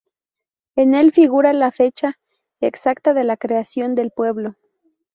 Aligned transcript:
En 0.75 0.95
el 0.95 1.11
figura 1.11 1.53
la 1.53 1.71
fecha 1.71 2.17
exacta 2.59 3.13
de 3.13 3.23
la 3.23 3.37
creación 3.37 3.93
del 3.93 4.09
pueblo. 4.09 4.55